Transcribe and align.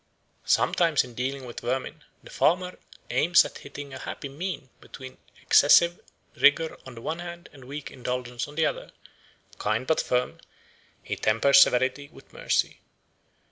Sometimes 0.47 1.03
in 1.03 1.13
dealing 1.13 1.45
with 1.45 1.59
vermin 1.59 2.03
the 2.23 2.31
farmer 2.31 2.79
aims 3.11 3.45
at 3.45 3.59
hitting 3.59 3.93
a 3.93 3.99
happy 3.99 4.29
mean 4.29 4.71
between 4.79 5.19
excessive 5.43 5.99
rigour 6.35 6.79
on 6.87 6.95
the 6.95 7.01
one 7.01 7.19
hand 7.19 7.49
and 7.53 7.65
weak 7.65 7.91
indulgence 7.91 8.47
on 8.47 8.55
the 8.55 8.65
other; 8.65 8.89
kind 9.59 9.85
but 9.85 10.01
firm, 10.01 10.39
he 11.03 11.15
tempers 11.15 11.61
severity 11.61 12.09
with 12.11 12.33
mercy. 12.33 12.79